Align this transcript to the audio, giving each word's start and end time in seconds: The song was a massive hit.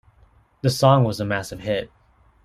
The 0.63 0.71
song 0.71 1.03
was 1.03 1.19
a 1.19 1.25
massive 1.25 1.59
hit. 1.59 1.91